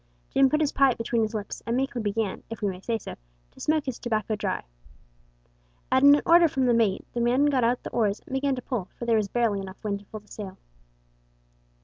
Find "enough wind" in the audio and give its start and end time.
9.61-9.99